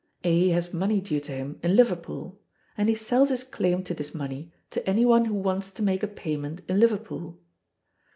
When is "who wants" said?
5.25-5.69